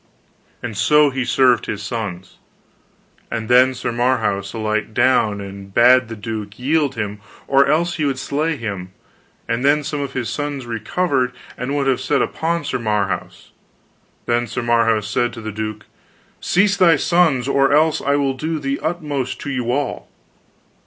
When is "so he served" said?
0.75-1.67